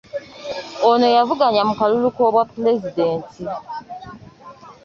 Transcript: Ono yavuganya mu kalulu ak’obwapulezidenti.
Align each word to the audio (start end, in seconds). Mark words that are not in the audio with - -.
Ono 0.89 1.07
yavuganya 1.17 1.61
mu 1.69 1.73
kalulu 1.79 2.07
ak’obwapulezidenti. 2.11 3.43